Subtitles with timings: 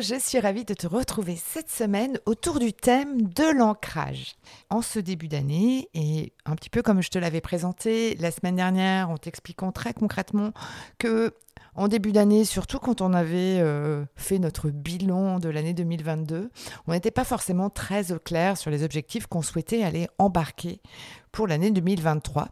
[0.00, 4.36] Je suis ravie de te retrouver cette semaine autour du thème de l'ancrage.
[4.70, 8.56] En ce début d'année, et un petit peu comme je te l'avais présenté la semaine
[8.56, 10.52] dernière en t'expliquant très concrètement
[10.98, 11.34] que
[11.74, 16.50] en début d'année, surtout quand on avait euh, fait notre bilan de l'année 2022,
[16.86, 20.80] on n'était pas forcément très au clair sur les objectifs qu'on souhaitait aller embarquer
[21.30, 22.48] pour l'année 2023.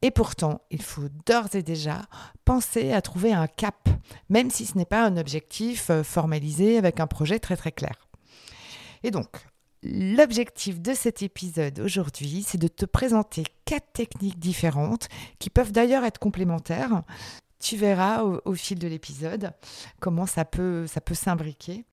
[0.00, 2.02] Et pourtant, il faut d'ores et déjà
[2.44, 3.88] penser à trouver un cap,
[4.28, 8.08] même si ce n'est pas un objectif euh, formalisé avec un projet très très clair.
[9.02, 9.28] Et donc,
[9.82, 16.04] l'objectif de cet épisode aujourd'hui, c'est de te présenter quatre techniques différentes qui peuvent d'ailleurs
[16.04, 17.02] être complémentaires.
[17.60, 19.52] Tu verras au, fil de l'épisode
[20.00, 21.84] comment ça peut s'imbriquer.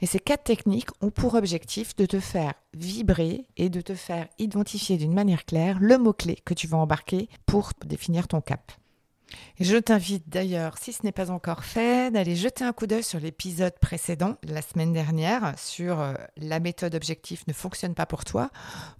[0.00, 4.28] Et ces quatre techniques ont pour objectif de te faire vibrer et de te faire
[4.38, 8.72] identifier d'une manière claire le mot-clé que tu vas embarquer pour définir ton cap.
[9.60, 13.20] Je t'invite d'ailleurs, si ce n'est pas encore fait, d'aller jeter un coup d'œil sur
[13.20, 18.50] l'épisode précédent, la semaine dernière, sur euh, la méthode objectif ne fonctionne pas pour toi,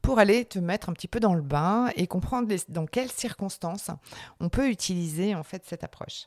[0.02, 3.90] pour aller te mettre un petit peu dans le bain et comprendre dans quelles circonstances
[4.38, 6.26] on peut utiliser en fait cette approche.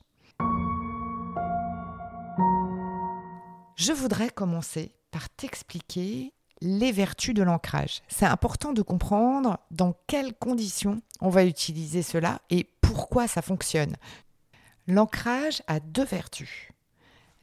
[3.86, 8.02] Je voudrais commencer par t'expliquer les vertus de l'ancrage.
[8.08, 13.98] C'est important de comprendre dans quelles conditions on va utiliser cela et pourquoi ça fonctionne.
[14.88, 16.70] L'ancrage a deux vertus.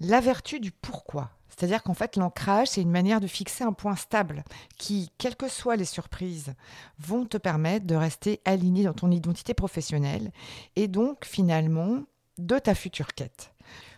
[0.01, 3.97] La vertu du pourquoi, c'est-à-dire qu'en fait l'ancrage, c'est une manière de fixer un point
[3.97, 4.43] stable
[4.78, 6.55] qui, quelles que soient les surprises,
[6.99, 10.33] vont te permettre de rester aligné dans ton identité professionnelle
[10.75, 12.05] et donc finalement
[12.39, 13.53] de ta future quête.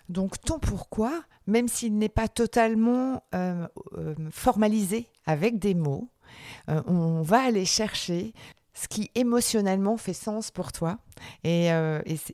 [0.09, 6.09] Donc ton pourquoi, même s'il n'est pas totalement euh, euh, formalisé avec des mots,
[6.69, 8.33] euh, on va aller chercher
[8.75, 10.99] ce qui émotionnellement fait sens pour toi.
[11.45, 11.69] Et,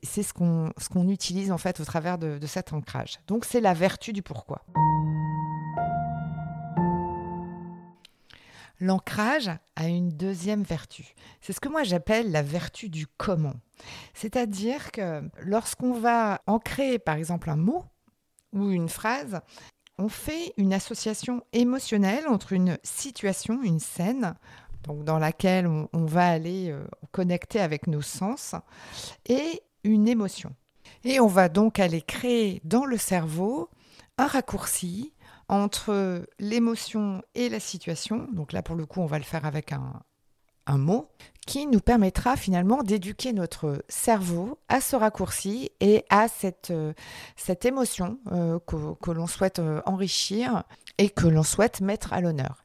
[0.03, 3.19] c'est ce qu'on utilise en fait au travers de, de cet ancrage.
[3.27, 4.63] Donc c'est la vertu du pourquoi.
[8.79, 11.13] L'ancrage a une deuxième vertu.
[11.41, 13.55] C'est ce que moi j'appelle la vertu du comment.
[14.13, 17.83] C'est-à-dire que lorsqu'on va ancrer par exemple un mot
[18.53, 19.41] ou une phrase,
[19.97, 24.33] on fait une association émotionnelle entre une situation, une scène,
[24.83, 28.55] donc dans laquelle on, va aller euh, connecter avec nos sens,
[29.27, 30.55] et une émotion.
[31.03, 33.69] Et on va donc aller créer dans le cerveau
[34.17, 35.13] un raccourci
[35.49, 38.27] entre l'émotion et la situation.
[38.31, 40.01] Donc là, pour le coup, on va le faire avec un,
[40.77, 41.09] mot
[41.47, 46.93] qui nous permettra finalement d'éduquer notre cerveau à ce raccourci et à cette, euh,
[47.35, 50.63] cette émotion euh, que, que l'on souhaite euh, enrichir
[50.99, 52.63] et que l'on souhaite mettre à l'honneur.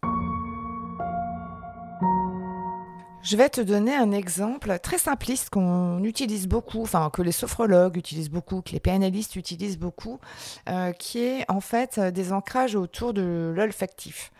[3.24, 7.96] Je vais te donner un exemple très simpliste qu'on utilise beaucoup, enfin que les sophrologues
[7.96, 10.20] utilisent beaucoup, que les pénalistes utilisent beaucoup,
[10.68, 14.30] euh, qui est en fait des ancrages autour de l'olfactif.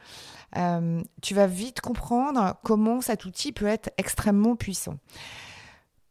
[0.59, 4.99] Euh, tu vas vite comprendre comment cet outil peut être extrêmement puissant.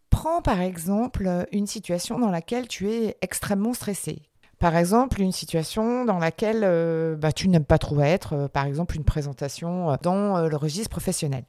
[0.09, 4.23] Prends par exemple une situation dans laquelle tu es extrêmement stressé.
[4.57, 8.95] Par exemple, une situation dans laquelle euh, bah, tu n'aimes pas trop être, par exemple
[8.95, 11.43] une présentation dans le registre professionnel.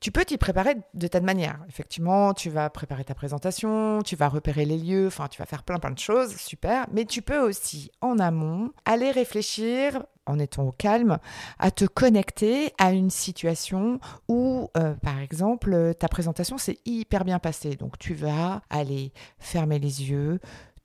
[0.00, 1.58] Tu peux t'y préparer de tas de manières.
[1.68, 5.64] Effectivement, tu vas préparer ta présentation, tu vas repérer les lieux, enfin, tu vas faire
[5.64, 6.86] plein plein de choses, super.
[6.92, 11.18] Mais tu peux aussi, en amont, aller réfléchir en étant au calme,
[11.58, 13.98] à te connecter à une situation
[14.28, 17.76] où, euh, par exemple, ta présentation s'est hyper bien passée.
[17.76, 20.38] Donc, tu vas aller fermer les yeux,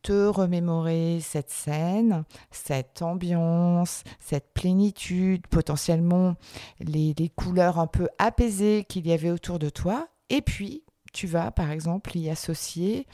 [0.03, 6.35] te remémorer cette scène, cette ambiance, cette plénitude, potentiellement
[6.79, 10.09] les, couleurs un peu apaisées qu'il y avait autour de toi.
[10.29, 10.83] Et puis,
[11.13, 13.07] tu vas, par exemple, y associer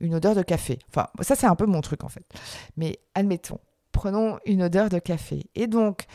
[0.00, 0.78] une odeur de café.
[0.88, 2.24] Enfin, ça, c'est un peu mon truc, en fait.
[2.76, 3.60] Mais admettons,
[3.92, 5.50] prenons une odeur de café.
[5.54, 6.06] Et donc,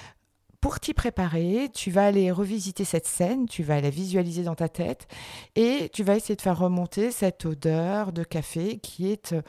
[0.62, 4.68] pour t'y préparer, tu vas aller revisiter cette scène, tu vas la visualiser dans ta
[4.68, 5.08] tête
[5.56, 9.42] et tu vas essayer de faire remonter cette odeur de café qui est, euh,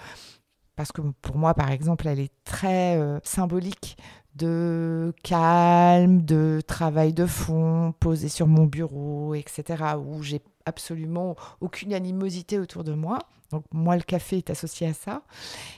[0.79, 3.99] parce que pour moi par exemple, elle est très euh, symbolique
[4.37, 11.93] de calme, de travail de fond, posé sur mon bureau, etc., où j'ai absolument aucune
[11.93, 13.19] animosité autour de moi.
[13.51, 15.23] Donc moi, le café est associé à ça.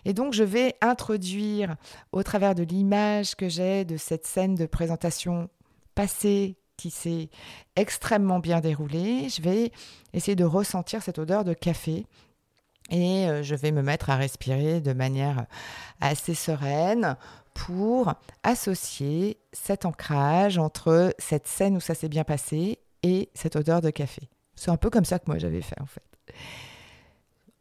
[0.05, 1.76] Et donc, je vais introduire,
[2.12, 5.49] au travers de l'image que j'ai de cette scène de présentation
[5.94, 7.31] passée qui s'est
[7.75, 9.73] extrêmement bien déroulée, je vais
[10.12, 12.05] essayer de ressentir cette odeur de café.
[12.91, 15.47] Et euh, je vais me mettre à respirer de manière
[16.01, 17.17] assez sereine
[17.55, 23.81] pour associer cet ancrage entre cette scène où ça s'est bien passé et cette odeur
[23.81, 24.29] de café.
[24.55, 26.03] C'est un peu comme ça que moi j'avais fait en fait.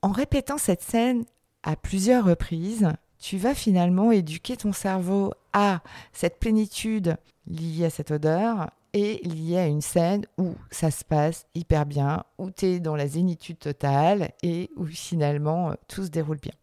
[0.01, 1.25] En répétant cette scène
[1.63, 5.81] à plusieurs reprises, tu vas finalement éduquer ton cerveau à
[6.13, 7.17] cette plénitude
[7.47, 12.23] liée à cette odeur et liée à une scène où ça se passe hyper bien,
[12.37, 16.53] où tu es dans la zénitude totale et où finalement tout se déroule bien.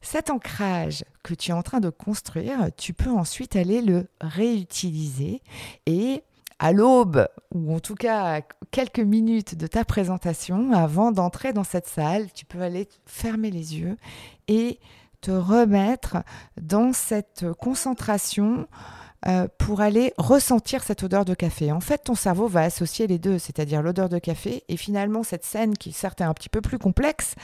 [0.00, 5.42] Cet ancrage que tu es en train de construire, tu peux ensuite aller le réutiliser
[5.86, 6.22] et
[6.58, 11.86] à l'aube, ou en tout cas quelques minutes de ta présentation, avant d'entrer dans cette
[11.86, 13.96] salle, tu peux aller fermer les yeux
[14.48, 14.78] et
[15.20, 16.18] te remettre
[16.60, 18.68] dans cette concentration
[19.26, 21.72] euh, pour aller ressentir cette odeur de café.
[21.72, 25.44] En fait, ton cerveau va associer les deux, c'est-à-dire l'odeur de café et finalement cette
[25.44, 27.34] scène qui certes est un petit peu plus complexe,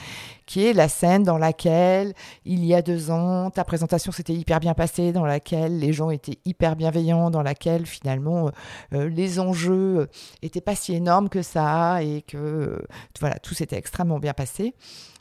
[0.45, 2.13] qui est la scène dans laquelle
[2.45, 6.09] il y a deux ans, ta présentation s'était hyper bien passée, dans laquelle les gens
[6.09, 8.51] étaient hyper bienveillants, dans laquelle finalement euh,
[8.93, 10.07] euh, les enjeux
[10.41, 12.81] n'étaient pas si énormes que ça et que
[13.19, 14.75] voilà, tout s'était extrêmement bien passé.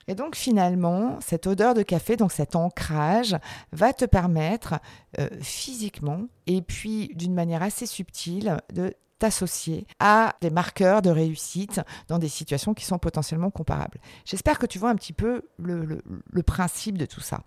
[0.09, 3.37] Et donc finalement, cette odeur de café, donc cet ancrage,
[3.73, 4.75] va te permettre
[5.19, 11.81] euh, physiquement et puis d'une manière assez subtile de t'associer à des marqueurs de réussite
[12.09, 14.01] dans des situations qui sont potentiellement comparables.
[14.25, 16.03] J'espère que tu vois un petit peu le,
[16.43, 17.43] principe de tout ça.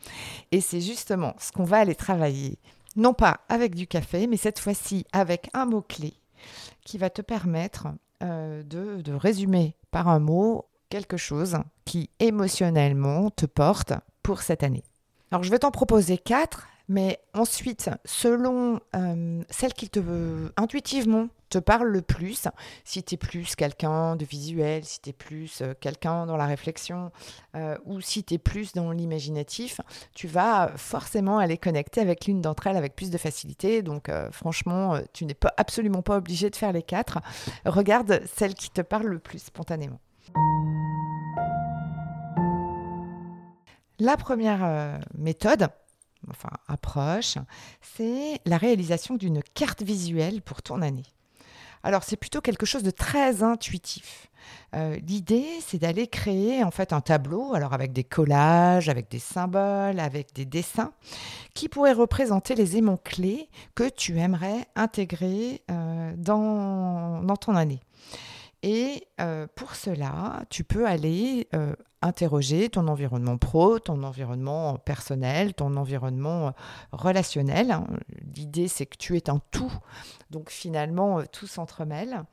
[0.54, 2.60] Et c'est justement ce qu'on va aller travailler,
[2.96, 6.14] non pas avec du café, mais cette fois-ci avec un mot-clé
[6.86, 7.88] qui va te permettre
[8.24, 13.92] euh, de, de résumer par un mot quelque chose qui émotionnellement te porte
[14.24, 14.86] pour cette année.
[15.30, 20.00] Alors je vais t'en proposer quatre, mais ensuite, selon euh, celle qui te
[20.56, 22.48] intuitivement te parle le plus,
[22.86, 26.46] si tu es plus quelqu'un de visuel, si tu es plus euh, quelqu'un dans la
[26.46, 27.12] réflexion,
[27.58, 29.82] euh, ou si tu es plus dans l'imaginatif,
[30.14, 33.82] tu vas forcément aller connecter avec l'une d'entre elles avec plus de facilité.
[33.82, 37.20] Donc franchement, tu n'es absolument pas obligé de faire les quatre.
[37.66, 40.00] Regarde celle qui te parle le plus spontanément.
[44.00, 45.70] La première euh, méthode,
[46.30, 47.38] enfin approche,
[47.82, 51.06] c'est la réalisation d'une carte visuelle pour ton année.
[51.82, 54.28] Alors c'est plutôt quelque chose de très intuitif.
[54.76, 59.20] Euh, l'idée, c'est d'aller créer en fait un tableau, alors avec des collages, avec des
[59.20, 60.92] symboles, avec des dessins,
[61.54, 67.82] qui pourraient représenter les aimants clés que tu aimerais intégrer euh, dans, dans ton année.
[68.68, 75.54] Et euh, pour cela, tu peux aller euh, interroger ton environnement pro, ton environnement personnel,
[75.54, 76.52] ton environnement euh,
[76.92, 77.70] relationnel.
[77.70, 77.86] Hein.
[78.36, 79.72] L'idée, c'est que tu es un tout.
[80.32, 82.24] Donc finalement, tout s'entremêle.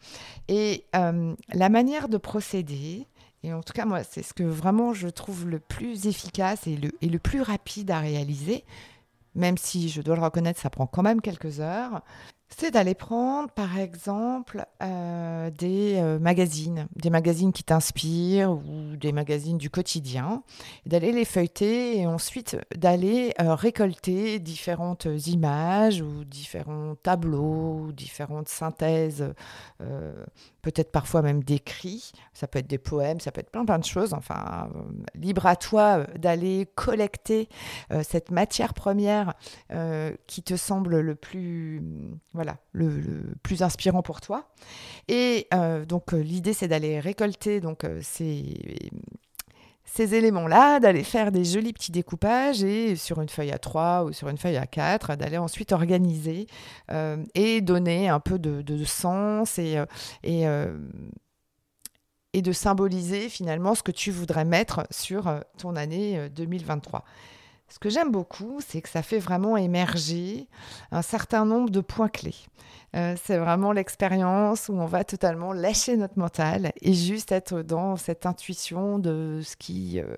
[0.49, 3.07] Et la manière de procéder,
[3.43, 6.77] et en tout cas, moi, c'est ce que vraiment je trouve le plus efficace et
[6.77, 8.65] le, et le plus rapide à réaliser,
[9.35, 12.03] même si je dois le reconnaître, ça prend quand même quelques heures,
[12.59, 19.13] c'est d'aller prendre, par exemple, euh, des euh, magazines, des magazines qui t'inspirent ou des
[19.13, 20.43] magazines du quotidien,
[20.87, 29.33] d'aller les feuilleter et ensuite d'aller euh, récolter différentes images ou différents tableaux, différentes synthèses,
[30.63, 32.13] peut-être parfois même d'écrits.
[32.33, 34.15] Ça peut être des poèmes, ça peut être plein plein de choses.
[34.15, 34.69] Enfin,
[35.15, 37.49] libre à toi d'aller collecter
[38.03, 39.35] cette matière première
[40.27, 41.83] qui te semble le plus
[42.43, 44.49] voilà, le, plus inspirant pour toi.
[45.07, 48.35] Et euh, donc euh, l'idée c'est d'aller récolter donc euh, ces,
[49.97, 54.29] éléments-là, d'aller faire des jolis petits découpages et sur une feuille à 3 ou sur
[54.29, 56.47] une feuille à 4, d'aller ensuite organiser
[57.35, 59.77] et donner un peu de, sens et
[62.35, 67.05] de symboliser finalement ce que tu voudrais mettre sur ton année 2023.
[67.73, 70.47] Ce que j'aime beaucoup, c'est que ça fait vraiment émerger
[70.91, 72.35] un certain nombre de points clés.
[72.95, 77.97] Euh, c'est vraiment l'expérience où on va totalement lâcher notre mental et juste être dans
[77.97, 80.15] cette intuition de ce qui, euh,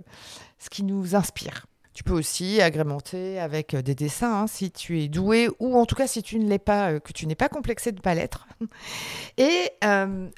[0.58, 1.66] ce qui nous inspire.
[1.92, 5.94] Tu peux aussi agrémenter avec des dessins hein, si tu es doué ou en tout
[5.94, 8.49] cas si tu ne l'es pas, que tu n'es pas complexé de ne pas l'être.
[9.38, 9.70] Et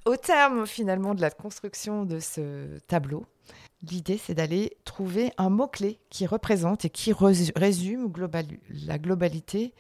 [0.05, 3.25] au terme finalement de la construction de ce tableau,
[3.83, 8.11] L'idée, c'est d'aller trouver un mot-clé qui représente et qui résume
[8.87, 9.75] la globalité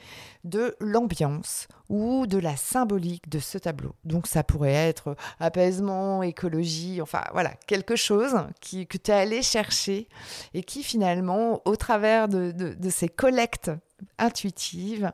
[0.44, 3.94] de l'ambiance ou de la symbolique de ce tableau.
[4.04, 10.08] Donc ça pourrait être apaisement, écologie, enfin voilà, quelque chose que tu es allé chercher
[10.52, 13.70] et qui finalement, au travers de, ces collectes
[14.18, 15.10] intuitives,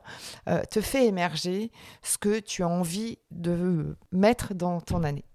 [0.49, 1.71] euh, te fait émerger
[2.03, 5.25] ce que tu as envie de mettre dans ton année.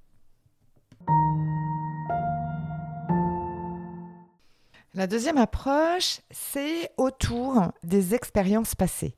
[4.98, 9.14] La deuxième approche, c'est autour des expériences passées.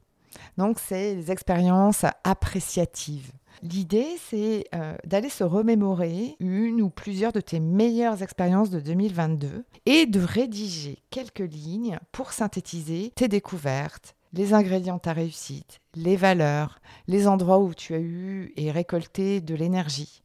[0.58, 3.32] Donc, c'est les expériences appréciatives.
[3.62, 9.64] L'idée, c'est euh, d'aller se remémorer une ou plusieurs de tes meilleures expériences de 2022
[9.86, 16.16] et de rédiger quelques lignes pour synthétiser tes découvertes, les ingrédients de ta réussite, les
[16.16, 20.20] valeurs, les endroits où tu as eu et récolté de l'énergie.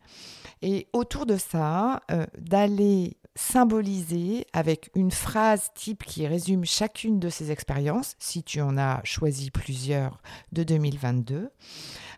[0.61, 7.29] Et autour de ça, euh, d'aller symboliser avec une phrase type qui résume chacune de
[7.29, 10.21] ces expériences, si tu en as choisi plusieurs
[10.53, 11.49] de 2022,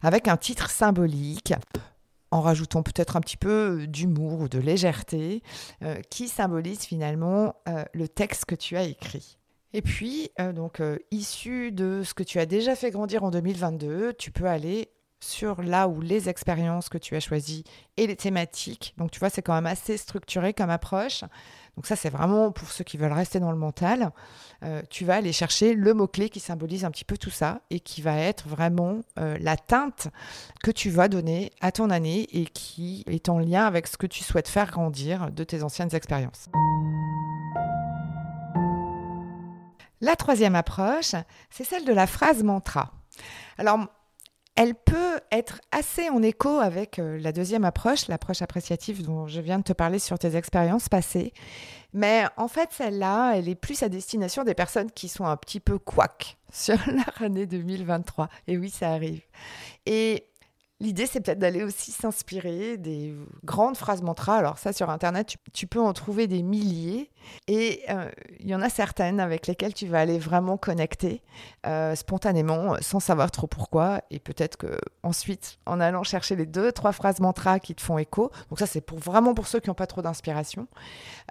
[0.02, 1.54] avec un titre symbolique
[2.32, 5.42] en rajoutant peut-être un petit peu d'humour ou de légèreté,
[5.84, 9.38] euh, qui symbolise finalement euh, le texte que tu as écrit.
[9.74, 10.82] Et puis, euh, donc,
[11.12, 15.62] issu de ce que tu as déjà fait grandir en 2022, tu peux aller sur
[15.62, 17.64] là où les expériences que tu as choisies
[17.98, 18.94] et les thématiques.
[18.98, 21.24] Donc tu vois, c'est quand même assez structuré comme approche.
[21.76, 24.12] Donc ça, c'est vraiment pour ceux qui veulent rester dans le mental.
[24.64, 27.80] Euh, tu vas aller chercher le mot-clé qui symbolise un petit peu tout ça et
[27.80, 30.08] qui va être vraiment euh, la teinte
[30.64, 34.08] que tu vas donner à ton année et qui est en lien avec ce que
[34.08, 36.50] tu souhaites faire grandir de tes anciennes expériences.
[40.00, 41.16] La troisième approche,
[41.50, 42.92] c'est celle de la phrase mantra.
[43.58, 43.88] Alors,
[44.58, 49.40] elle peut être assez en écho avec euh, la deuxième approche, l'approche appréciative dont je
[49.40, 51.32] viens de te parler sur tes expériences passées.
[51.94, 55.60] Mais en fait, celle-là, elle est plus à destination des personnes qui sont un petit
[55.60, 58.30] peu couac sur leur année 2023.
[58.48, 59.22] Et oui, ça arrive.
[59.86, 60.26] Et
[60.80, 64.38] L'idée, c'est peut-être d'aller aussi s'inspirer des grandes phrases mantras.
[64.38, 67.10] Alors ça, sur Internet, tu, peux en trouver des milliers.
[67.48, 71.24] Et euh, il y en a certaines avec lesquelles tu vas aller vraiment connecter
[71.66, 74.02] euh, spontanément, sans savoir trop pourquoi.
[74.12, 77.98] Et peut-être que ensuite, en allant chercher les deux, trois phrases mantras qui te font
[77.98, 80.68] écho, donc ça, c'est pour, vraiment pour ceux qui n'ont pas trop d'inspiration,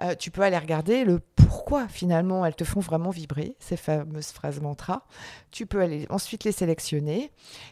[0.01, 4.31] euh, tu peux aller regarder le pourquoi finalement elles te font vraiment vibrer, ces fameuses
[4.31, 5.03] phrases mantras.
[5.51, 7.31] Tu peux aller ensuite les sélectionner.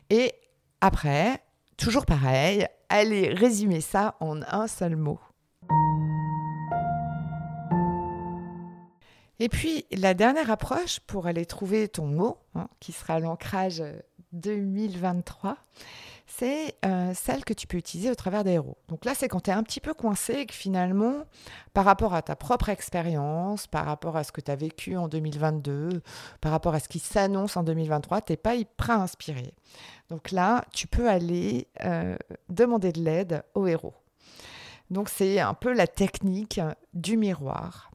[0.10, 0.32] Et
[0.79, 1.41] après,
[1.77, 5.20] Toujours pareil, allez résumer ça en un seul mot.
[9.39, 13.84] Et puis, la dernière approche pour aller trouver ton mot, hein, qui sera l'ancrage
[14.36, 15.58] 2023,
[16.27, 18.77] c'est euh, celle que tu peux utiliser au travers des héros.
[18.89, 21.25] Donc là, c'est quand tu es un petit peu coincé et que finalement,
[21.74, 25.08] par rapport à ta propre expérience, par rapport à ce que tu as vécu en
[25.08, 26.01] 2022,
[26.42, 29.54] par rapport à ce qui s'annonce en 2023, tu n'es pas hyper inspiré.
[30.10, 32.18] Donc là, tu peux aller euh,
[32.50, 33.94] demander de l'aide aux héros.
[34.89, 36.60] Donc c'est un peu la technique
[36.94, 37.92] du miroir.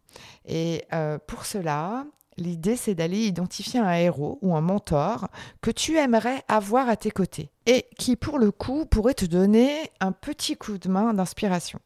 [0.46, 2.04] Et euh, pour cela,
[2.40, 5.28] L'idée, c'est d'aller identifier un héros ou un mentor
[5.60, 9.70] que tu aimerais avoir à tes côtés et qui, pour le coup, pourrait te donner
[10.00, 11.80] un petit coup de main d'inspiration.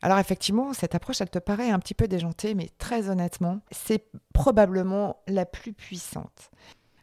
[0.00, 4.06] Alors effectivement, cette approche, elle te paraît un petit peu déjantée, mais très honnêtement, c'est
[4.32, 6.50] probablement la plus puissante.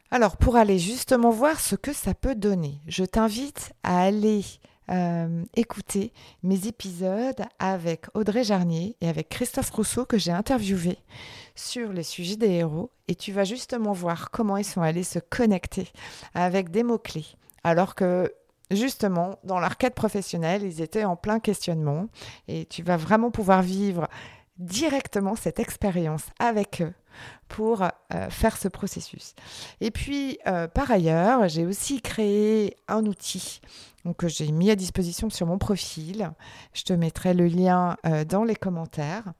[0.09, 4.43] Alors pour aller justement voir ce que ça peut donner, je t'invite à aller
[4.91, 6.13] euh, écouter
[6.43, 10.97] mes épisodes avec Audrey Jarnier et avec Christophe Rousseau que j'ai interviewé
[11.55, 12.91] sur les sujets des héros.
[13.07, 15.87] Et tu vas justement voir comment ils sont allés se connecter
[16.33, 17.25] avec des mots-clés.
[17.63, 18.31] Alors que
[18.71, 22.07] justement dans leur quête professionnelle ils étaient en plein questionnement.
[22.47, 24.07] Et tu vas vraiment pouvoir vivre
[24.57, 26.93] directement cette expérience avec eux
[27.47, 29.35] pour euh, faire ce processus.
[29.81, 33.61] Et puis, euh, par ailleurs, j'ai aussi créé un outil
[34.17, 36.31] que j'ai mis à disposition sur mon profil.
[36.73, 39.33] Je te mettrai le lien euh, dans les commentaires.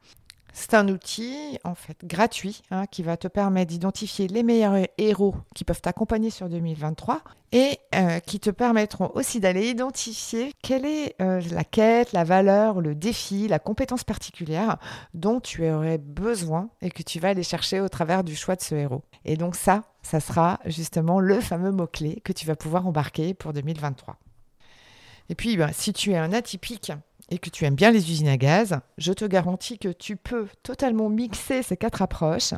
[0.57, 5.35] C'est un outil en fait gratuit hein, qui va te permettre d'identifier les meilleurs héros
[5.53, 7.19] qui peuvent t'accompagner sur 2023
[7.51, 12.79] et euh, qui te permettront aussi d'aller identifier quelle est euh, la quête, la valeur,
[12.79, 14.77] le défi, la compétence particulière
[15.13, 18.61] dont tu aurais besoin et que tu vas aller chercher au travers du choix de
[18.61, 19.03] ce héros.
[19.25, 23.51] Et donc ça, ça sera justement le fameux mot-clé que tu vas pouvoir embarquer pour
[23.51, 24.15] 2023.
[25.29, 26.91] Et puis, ben, si tu es un atypique
[27.29, 30.47] et que tu aimes bien les usines à gaz, je te garantis que tu peux
[30.63, 32.53] totalement mixer ces quatre approches.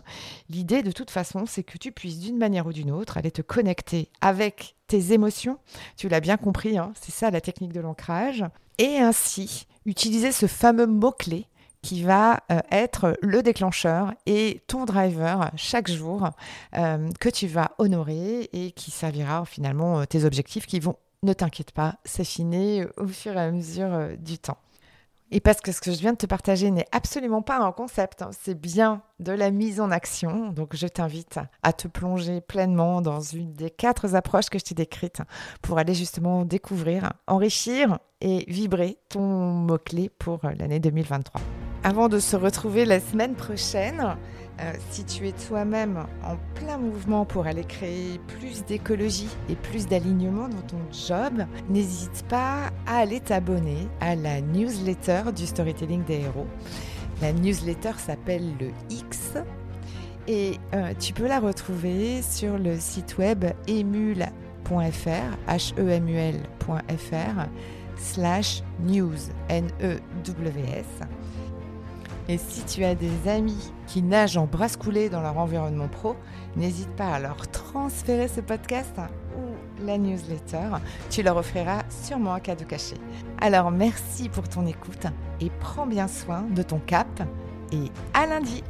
[0.50, 3.42] L'idée de toute façon, c'est que tu puisses d'une manière ou d'une autre aller te
[3.42, 5.58] connecter avec tes émotions.
[5.96, 8.44] Tu l'as bien compris, hein, c'est ça la technique de l'ancrage.
[8.78, 11.48] Et ainsi utiliser ce fameux mot-clé
[11.82, 16.30] qui va euh, être le déclencheur et ton driver chaque jour
[16.76, 21.34] euh, que tu vas honorer et qui servira finalement euh, tes objectifs qui vont ne
[21.34, 24.58] t'inquiète pas, s'affiner au fur et à mesure du temps.
[25.30, 28.22] Et parce que ce que je viens de te partager n'est absolument pas un concept,
[28.22, 30.50] hein, c'est bien de la mise en action.
[30.52, 34.76] Donc je t'invite à te plonger pleinement dans une des quatre approches que je t'ai
[34.76, 35.22] décrites
[35.62, 41.42] pour aller justement découvrir, enrichir et vibrer ton mot-clé pour l'année 2023.
[41.88, 44.18] Avant de se retrouver la semaine prochaine,
[44.60, 49.88] euh, si tu es toi-même en plein mouvement pour aller créer plus d'écologie et plus
[49.88, 56.24] d'alignement dans ton job, n'hésite pas à aller t'abonner à la newsletter du storytelling des
[56.24, 56.48] héros.
[57.22, 59.38] La newsletter s'appelle le X
[60.28, 64.28] et euh, tu peux la retrouver sur le site web emule.fr,
[65.48, 67.48] h e m u l.fr
[67.96, 69.16] slash news,
[69.48, 71.08] N-E-W-S.
[72.30, 76.16] Et si tu as des amis qui nagent en brasse coulée dans leur environnement pro,
[76.56, 78.96] n'hésite pas à leur transférer ce podcast
[79.38, 80.68] ou la newsletter.
[81.10, 82.96] Tu leur offriras sûrement un cadeau caché.
[83.40, 85.06] Alors merci pour ton écoute
[85.40, 87.08] et prends bien soin de ton cap
[87.72, 88.64] et à lundi.